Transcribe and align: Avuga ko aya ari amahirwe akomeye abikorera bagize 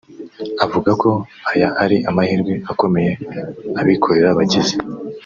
Avuga 0.65 0.91
ko 1.01 1.11
aya 1.51 1.69
ari 1.83 1.97
amahirwe 2.09 2.53
akomeye 2.71 3.11
abikorera 3.79 4.29
bagize 4.39 4.73